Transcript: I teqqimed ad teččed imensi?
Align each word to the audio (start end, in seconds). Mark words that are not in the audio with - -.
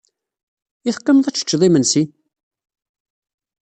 I 0.87 0.91
teqqimed 0.95 1.25
ad 1.27 1.33
teččed 1.35 1.61
imensi? 1.67 2.03